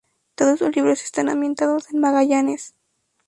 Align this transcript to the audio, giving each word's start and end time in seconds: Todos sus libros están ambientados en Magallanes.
Todos 0.33 0.57
sus 0.57 0.75
libros 0.75 1.03
están 1.03 1.29
ambientados 1.29 1.91
en 1.93 1.99
Magallanes. 1.99 2.73